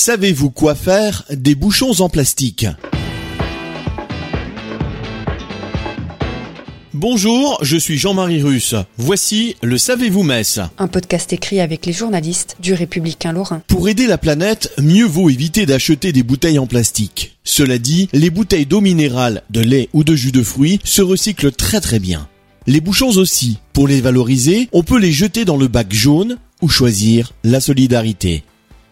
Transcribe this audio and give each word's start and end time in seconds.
Savez-vous 0.00 0.50
quoi 0.50 0.76
faire 0.76 1.24
des 1.28 1.56
bouchons 1.56 2.02
en 2.02 2.08
plastique? 2.08 2.68
Bonjour, 6.94 7.58
je 7.62 7.76
suis 7.76 7.98
Jean-Marie 7.98 8.40
Russe. 8.40 8.76
Voici 8.96 9.56
le 9.60 9.76
Savez-vous 9.76 10.22
Metz. 10.22 10.60
Un 10.78 10.86
podcast 10.86 11.32
écrit 11.32 11.58
avec 11.58 11.84
les 11.84 11.92
journalistes 11.92 12.56
du 12.60 12.74
Républicain 12.74 13.32
Lorrain. 13.32 13.60
Pour 13.66 13.88
aider 13.88 14.06
la 14.06 14.18
planète, 14.18 14.72
mieux 14.80 15.04
vaut 15.04 15.30
éviter 15.30 15.66
d'acheter 15.66 16.12
des 16.12 16.22
bouteilles 16.22 16.60
en 16.60 16.68
plastique. 16.68 17.36
Cela 17.42 17.78
dit, 17.78 18.08
les 18.12 18.30
bouteilles 18.30 18.66
d'eau 18.66 18.80
minérale, 18.80 19.42
de 19.50 19.62
lait 19.62 19.88
ou 19.94 20.04
de 20.04 20.14
jus 20.14 20.30
de 20.30 20.44
fruits 20.44 20.78
se 20.84 21.02
recyclent 21.02 21.50
très 21.50 21.80
très 21.80 21.98
bien. 21.98 22.28
Les 22.68 22.80
bouchons 22.80 23.16
aussi. 23.16 23.58
Pour 23.72 23.88
les 23.88 24.00
valoriser, 24.00 24.68
on 24.70 24.84
peut 24.84 25.00
les 25.00 25.10
jeter 25.10 25.44
dans 25.44 25.56
le 25.56 25.66
bac 25.66 25.92
jaune 25.92 26.38
ou 26.62 26.68
choisir 26.68 27.32
la 27.42 27.60
solidarité. 27.60 28.44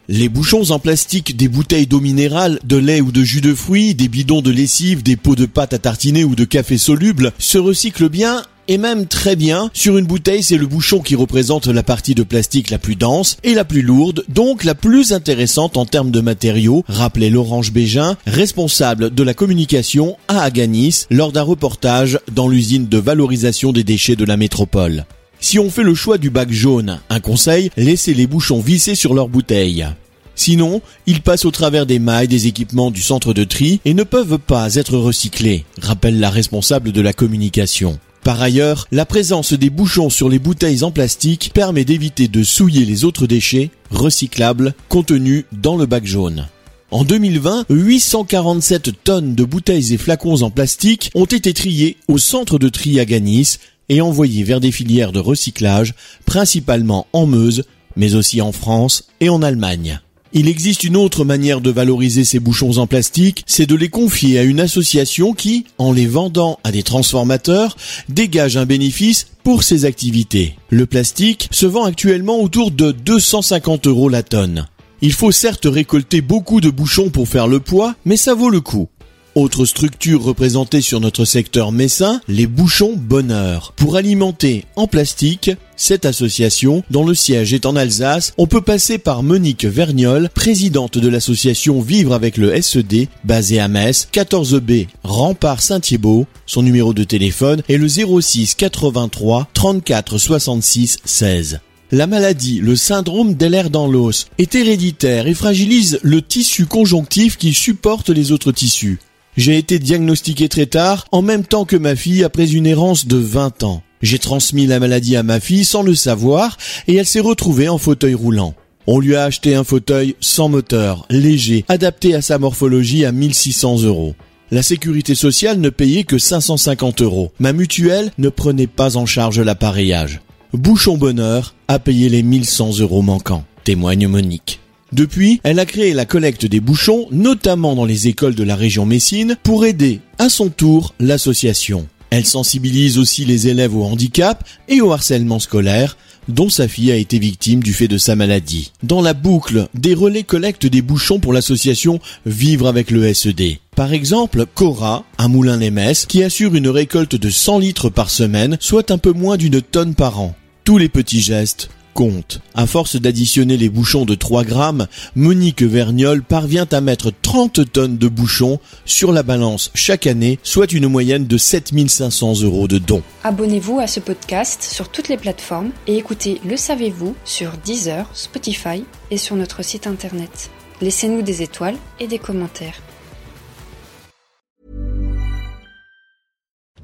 Les 0.09 0.29
bouchons 0.29 0.71
en 0.71 0.79
plastique 0.79 1.37
des 1.37 1.49
bouteilles 1.49 1.89
d'eau 1.89 1.99
minérale, 1.99 2.61
de 2.65 2.77
lait 2.77 3.01
ou 3.01 3.11
de 3.11 3.25
jus 3.25 3.41
de 3.41 3.55
fruits, 3.55 3.97
des 3.97 4.07
bidons 4.07 4.41
de 4.41 4.53
lessive, 4.53 5.03
des 5.03 5.17
pots 5.17 5.35
de 5.35 5.47
pâte 5.47 5.75
à 5.75 5.79
tartiner 5.79 6.23
ou 6.23 6.37
de 6.37 6.45
café 6.45 6.79
soluble 6.79 7.33
se 7.41 7.59
recyclent 7.59 8.09
bien 8.09 8.43
et 8.69 8.79
même 8.79 9.07
très 9.07 9.35
bien. 9.35 9.69
Sur 9.73 9.99
une 9.99 10.07
bouteille, 10.07 10.45
c'est 10.45 10.59
le 10.59 10.69
bouchon 10.69 11.01
qui 11.01 11.17
représente 11.17 11.67
la 11.67 11.83
partie 11.83 12.15
de 12.15 12.23
plastique 12.23 12.71
la 12.71 12.79
plus 12.79 12.95
dense 12.95 13.37
et 13.43 13.55
la 13.55 13.65
plus 13.65 13.83
lourde, 13.83 14.25
donc 14.29 14.63
la 14.63 14.77
plus 14.77 15.13
intéressante 15.13 15.77
en 15.77 15.87
termes 15.87 16.13
de 16.13 16.21
matériaux, 16.21 16.85
rappelait 16.87 17.31
Laurence 17.31 17.73
Bégin, 17.73 18.17
responsable 18.27 19.13
de 19.13 19.23
la 19.25 19.35
communication 19.35 20.17
à 20.29 20.43
Aganis, 20.43 21.07
lors 21.11 21.33
d'un 21.33 21.43
reportage 21.43 22.21
dans 22.33 22.47
l'usine 22.47 22.87
de 22.87 22.99
valorisation 22.99 23.73
des 23.73 23.83
déchets 23.83 24.17
de 24.17 24.25
la 24.25 24.37
métropole. 24.37 25.05
Si 25.41 25.59
on 25.59 25.71
fait 25.71 25.83
le 25.83 25.95
choix 25.95 26.19
du 26.19 26.31
bac 26.31 26.51
jaune, 26.51 27.01
un 27.09 27.21
conseil, 27.21 27.71
laissez 27.77 28.15
les 28.15 28.27
bouchons 28.27 28.61
vissés 28.61 28.95
sur 28.95 29.15
leur 29.15 29.29
bouteille. 29.29 29.87
Sinon, 30.35 30.83
ils 31.07 31.23
passent 31.23 31.45
au 31.45 31.51
travers 31.51 31.87
des 31.87 31.99
mailles 31.99 32.29
des 32.29 32.47
équipements 32.47 32.91
du 32.91 33.01
centre 33.01 33.33
de 33.33 33.45
tri 33.45 33.81
et 33.85 33.95
ne 33.95 34.03
peuvent 34.03 34.39
pas 34.39 34.75
être 34.75 34.97
recyclés, 34.97 35.65
rappelle 35.81 36.21
la 36.21 36.31
responsable 36.31 36.93
de 36.93 37.01
la 37.01 37.13
communication. 37.13 37.99
Par 38.23 38.43
ailleurs, 38.43 38.89
la 38.91 39.07
présence 39.07 39.53
des 39.53 39.71
bouchons 39.71 40.11
sur 40.11 40.29
les 40.29 40.39
bouteilles 40.41 40.83
en 40.83 40.91
plastique 40.91 41.53
permet 41.55 41.85
d'éviter 41.85 42.29
de 42.29 42.43
souiller 42.43 42.85
les 42.85 43.05
autres 43.05 43.27
déchets 43.27 43.71
recyclables 43.91 44.75
contenus 44.89 45.45
dans 45.53 45.77
le 45.77 45.87
bac 45.87 46.05
jaune. 46.05 46.49
En 46.91 47.05
2020, 47.05 47.67
847 47.71 49.05
tonnes 49.05 49.35
de 49.35 49.45
bouteilles 49.45 49.95
et 49.95 49.99
flacons 49.99 50.43
en 50.43 50.51
plastique 50.51 51.11
ont 51.15 51.25
été 51.25 51.55
triées 51.55 51.97
au 52.09 52.19
centre 52.19 52.59
de 52.59 52.69
tri 52.69 53.01
à 53.01 53.05
Ganis 53.05 53.59
et 53.89 54.01
envoyés 54.01 54.45
vers 54.45 54.61
des 54.61 54.73
filières 54.73 55.13
de 55.13 55.21
recyclage, 55.21 55.95
principalement 56.25 57.07
en 57.13 57.27
Meuse, 57.27 57.65
mais 57.97 58.15
aussi 58.15 58.41
en 58.41 58.53
France 58.53 59.05
et 59.21 59.29
en 59.29 59.43
Allemagne. 59.43 60.01
Il 60.33 60.49
existe 60.49 60.85
une 60.85 60.97
autre 60.97 61.25
manière 61.25 61.61
de 61.61 61.71
valoriser 61.71 62.25
ces 62.25 62.41
bouchons 62.41 62.77
en 62.79 62.87
plastique, 62.87 63.43
c'est 63.47 63.65
de 63.65 63.75
les 63.75 63.89
confier 63.89 64.39
à 64.39 64.43
une 64.43 64.61
association 64.61 65.33
qui, 65.33 65.65
en 65.79 65.93
les 65.93 66.07
vendant 66.07 66.59
à 66.63 66.73
des 66.73 66.83
transformateurs, 66.83 67.77
dégage 68.09 68.57
un 68.57 68.67
bénéfice 68.67 69.29
pour 69.45 69.63
ses 69.63 69.85
activités. 69.85 70.57
Le 70.69 70.85
plastique 70.85 71.49
se 71.53 71.65
vend 71.65 71.85
actuellement 71.85 72.41
autour 72.41 72.71
de 72.71 72.93
250 72.93 73.87
euros 73.87 74.09
la 74.09 74.23
tonne. 74.23 74.67
Il 75.01 75.13
faut 75.13 75.33
certes 75.33 75.69
récolter 75.71 76.21
beaucoup 76.21 76.61
de 76.61 76.71
bouchons 76.71 77.11
pour 77.11 77.29
faire 77.29 77.49
le 77.49 77.61
poids, 77.61 77.95
mais 78.05 78.17
ça 78.17 78.35
vaut 78.35 78.51
le 78.51 78.61
coup. 78.61 78.89
Autre 79.37 79.67
structure 79.67 80.23
représentée 80.23 80.81
sur 80.81 80.99
notre 80.99 81.27
secteur 81.27 81.71
messin, 81.71 82.23
les 82.27 82.47
bouchons 82.47 82.95
bonheur. 82.97 83.75
Pour 83.77 83.97
alimenter 83.97 84.65
en 84.77 84.87
plastique 84.87 85.51
cette 85.77 86.07
association, 86.07 86.83
dont 86.91 87.05
le 87.05 87.15
siège 87.15 87.53
est 87.53 87.67
en 87.67 87.77
Alsace, 87.77 88.33
on 88.39 88.47
peut 88.47 88.63
passer 88.63 88.97
par 88.97 89.23
Monique 89.23 89.67
Vergnol, 89.67 90.31
présidente 90.35 90.97
de 90.97 91.09
l'association 91.11 91.83
Vivre 91.83 92.15
avec 92.15 92.39
le 92.39 92.59
SED, 92.63 93.09
basée 93.25 93.61
à 93.61 93.69
Metz, 93.69 94.09
14B, 94.11 94.87
Rempart 95.05 95.61
Saint-Thibault. 95.61 96.25
Son 96.47 96.63
numéro 96.63 96.95
de 96.95 97.05
téléphone 97.05 97.63
est 97.69 97.77
le 97.77 97.89
06 97.89 98.55
83 98.55 99.49
34 99.53 100.17
66 100.17 100.97
16. 101.05 101.61
La 101.93 102.07
maladie, 102.07 102.61
le 102.61 102.75
syndrome 102.75 103.35
d'Ehlers 103.35 103.69
dans 103.69 103.87
l'os, 103.87 104.29
est 104.39 104.55
héréditaire 104.55 105.27
et 105.27 105.35
fragilise 105.35 106.01
le 106.03 106.23
tissu 106.23 106.65
conjonctif 106.65 107.37
qui 107.37 107.53
supporte 107.53 108.09
les 108.09 108.33
autres 108.33 108.51
tissus. 108.51 108.99
J'ai 109.37 109.59
été 109.59 109.79
diagnostiqué 109.79 110.49
très 110.49 110.65
tard, 110.65 111.07
en 111.13 111.21
même 111.21 111.45
temps 111.45 111.67
que 111.67 111.77
ma 111.77 111.95
fille 111.95 112.25
après 112.25 112.53
une 112.53 112.67
errance 112.67 113.07
de 113.07 113.19
20 113.19 113.65
ans. 113.65 113.83
J'ai 114.01 114.19
transmis 114.19 114.67
la 114.67 114.81
maladie 114.81 115.15
à 115.17 115.23
ma 115.23 115.41
fille 115.41 115.65
sans 115.65 115.83
le 115.83 115.95
savoir 115.95 116.57
et 116.89 116.95
elle 116.95 117.07
s'est 117.07 117.21
retrouvée 117.21 117.69
en 117.69 117.77
fauteuil 117.77 118.15
roulant. 118.15 118.55
On 118.87 118.99
lui 118.99 119.15
a 119.15 119.25
acheté 119.25 119.55
un 119.55 119.65
fauteuil 119.65 120.15
sans 120.21 120.49
moteur, 120.49 121.07
léger, 121.11 121.65
adapté 121.69 122.15
à 122.15 122.23
sa 122.23 122.39
morphologie 122.39 123.05
à 123.05 123.13
1600 123.13 123.83
euros. 123.83 124.15
La 124.51 124.63
sécurité 124.63 125.15
sociale 125.15 125.61
ne 125.61 125.71
payait 125.71 126.05
que 126.05 126.19
550 126.19 127.03
euros. 127.03 127.33
Ma 127.39 127.53
mutuelle 127.53 128.13
ne 128.17 128.29
prenait 128.29 128.69
pas 128.69 128.97
en 128.97 129.05
charge 129.05 129.41
l'appareillage. 129.41 130.21
Bouchon 130.53 130.97
Bonheur 130.97 131.55
a 131.69 131.79
payé 131.79 132.09
les 132.09 132.23
1100 132.23 132.79
euros 132.79 133.03
manquants, 133.03 133.45
témoigne 133.65 134.07
Monique. 134.07 134.61
Depuis, 134.93 135.41
elle 135.43 135.59
a 135.59 135.67
créé 135.67 135.93
la 135.93 136.05
collecte 136.05 136.47
des 136.47 136.61
bouchons, 136.61 137.07
notamment 137.11 137.75
dans 137.75 137.85
les 137.85 138.09
écoles 138.09 138.35
de 138.35 138.45
la 138.45 138.57
région 138.57 138.87
Messine, 138.87 139.37
pour 139.43 139.65
aider 139.65 140.01
à 140.19 140.29
son 140.29 140.49
tour 140.49 140.95
l'association. 141.01 141.89
Elle 142.11 142.25
sensibilise 142.25 142.99
aussi 142.99 143.25
les 143.25 143.49
élèves 143.49 143.77
au 143.77 143.85
handicap 143.85 144.45
et 144.69 144.81
au 144.81 144.93
harcèlement 144.93 145.41
scolaire, 145.41 145.97
dont 146.29 146.49
sa 146.49 146.69
fille 146.69 146.93
a 146.93 146.97
été 146.97 147.19
victime 147.19 147.63
du 147.63 147.73
fait 147.73 147.89
de 147.89 147.99
sa 147.99 148.17
maladie. 148.17 148.73
Dans 148.83 149.01
la 149.01 149.15
boucle, 149.15 149.69
des 149.75 149.95
relais 149.95 150.23
collectent 150.23 150.67
des 150.67 150.83
bouchons 150.83 151.19
pour 151.19 151.33
l'association 151.33 152.01
Vivre 152.25 152.69
avec 152.69 152.91
le 152.91 153.13
SED. 153.13 153.59
Par 153.75 153.93
exemple, 153.93 154.47
Cora, 154.55 155.05
un 155.19 155.29
moulin 155.29 155.57
les 155.57 155.73
qui 156.09 156.23
assure 156.23 156.55
une 156.55 156.69
récolte 156.69 157.17
de 157.17 157.31
100 157.31 157.59
litres 157.59 157.91
par 157.91 158.11
semaine, 158.11 158.57
soit 158.61 158.91
un 158.91 158.99
peu 158.99 159.13
moins 159.13 159.37
d'une 159.37 159.61
tonne 159.61 159.95
par 159.95 160.21
an. 160.21 160.35
Tous 160.65 160.79
les 160.79 160.89
petits 160.89 161.21
gestes 161.21 161.71
compte. 161.97 162.41
À 162.55 162.67
force 162.67 162.97
d'additionner 162.97 163.57
les 163.57 163.71
bouchons 163.71 164.05
de 164.05 164.15
3 164.15 164.45
grammes, 164.45 164.87
Monique 165.17 165.63
Vergnol 165.63 166.23
parvient 166.23 166.67
à 166.71 166.83
mettre 166.83 167.11
30 167.23 167.73
tonnes 167.73 167.97
de 167.97 168.07
bouchons 168.07 168.61
sur 168.85 169.13
la 169.13 169.23
balance 169.23 169.71
chaque 169.75 170.07
année, 170.07 170.39
soit 170.43 170.73
une 170.73 170.89
moyenne 170.89 171.27
de 171.27 171.39
7500 171.39 172.43
euros 172.43 172.69
de 172.69 172.77
dons. 172.77 173.03
Abonnez-vous 173.25 173.81
à 173.81 173.87
ce 173.87 174.01
podcast 174.01 174.63
sur 174.63 174.91
toutes 174.91 175.09
les 175.09 175.17
plateformes 175.17 175.71
et 175.87 175.97
écoutez 175.97 176.39
Le 176.45 176.59
Savez-vous 176.59 177.17
sur 177.25 177.53
Deezer, 177.65 178.07
Spotify 178.13 178.85
et 179.11 179.17
sur 179.17 179.35
notre 179.35 179.65
site 179.65 179.87
internet. 179.87 180.51
Laissez-nous 180.83 181.23
des 181.23 181.43
étoiles 181.43 181.77
et 181.99 182.07
des 182.07 182.19
commentaires. 182.19 182.83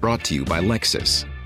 Brought 0.01 0.23
to 0.25 0.35
you 0.35 0.45
by 0.45 0.61
Lexus. 0.61 1.27